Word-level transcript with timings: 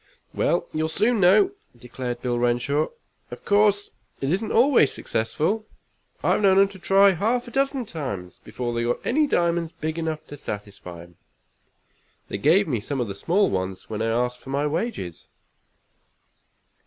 "Well, 0.33 0.67
you'll 0.73 0.87
soon 0.87 1.19
know," 1.19 1.51
declared 1.77 2.23
Bill 2.23 2.39
Renshaw. 2.39 2.87
"Of 3.29 3.45
course 3.45 3.91
it 4.19 4.31
isn't 4.31 4.51
always 4.51 4.91
successful. 4.91 5.67
I've 6.23 6.41
known 6.41 6.57
'em 6.57 6.69
to 6.69 6.79
try 6.79 7.11
half 7.11 7.47
a 7.47 7.51
dozen 7.51 7.85
times 7.85 8.39
before 8.43 8.73
they 8.73 8.81
got 8.81 9.05
any 9.05 9.27
diamonds 9.27 9.73
big 9.73 9.99
enough 9.99 10.25
to 10.25 10.37
satisfy 10.37 11.03
'em. 11.03 11.17
They 12.29 12.39
gave 12.39 12.67
me 12.67 12.79
some 12.79 12.99
of 12.99 13.09
the 13.09 13.13
small 13.13 13.51
ones 13.51 13.91
when 13.91 14.01
I 14.01 14.07
asked 14.07 14.39
for 14.39 14.49
my 14.49 14.65
wages. 14.65 15.27